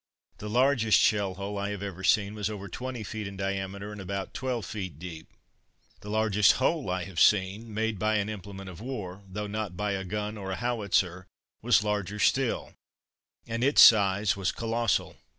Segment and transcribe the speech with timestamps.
[0.39, 4.01] The largest shell hole I have ever seen was over twenty feet in diameter and
[4.01, 5.27] about twelve feet deep.
[5.99, 9.91] The largest hole I have seen, made by an implement of war, though not by
[9.91, 11.27] a gun or a howitzer,
[11.61, 12.73] was larger still,
[13.45, 15.17] and its size was colossal.